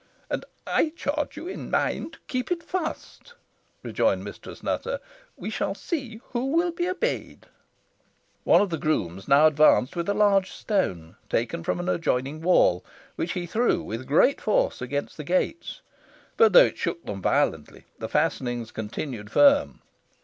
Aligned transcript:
"And 0.31 0.45
I 0.65 0.89
charge 0.95 1.37
you 1.37 1.47
in 1.47 1.69
mine 1.69 2.09
to 2.09 2.19
keep 2.27 2.51
it 2.51 2.63
fast," 2.63 3.35
rejoined 3.83 4.23
Mistress 4.23 4.63
Nutter. 4.63 4.99
"We 5.37 5.51
shall 5.51 5.75
see 5.75 6.21
who 6.31 6.45
will 6.45 6.71
be 6.71 6.89
obeyed." 6.89 7.45
One 8.43 8.61
of 8.61 8.71
the 8.71 8.79
grooms 8.79 9.27
now 9.27 9.45
advanced 9.45 9.95
with 9.95 10.09
a 10.09 10.15
large 10.15 10.49
stone 10.53 11.17
taken 11.29 11.63
from 11.63 11.79
an 11.79 11.87
adjoining 11.87 12.41
wall, 12.41 12.83
which 13.15 13.33
he 13.33 13.45
threw 13.45 13.83
with 13.83 14.07
great 14.07 14.41
force 14.41 14.81
against 14.81 15.17
the 15.17 15.23
gates, 15.23 15.81
but 16.35 16.51
though 16.51 16.65
it 16.65 16.79
shook 16.79 17.05
them 17.05 17.21
violently 17.21 17.85
the 17.99 18.09
fastenings 18.09 18.71
continued 18.71 19.29
firm. 19.31 19.81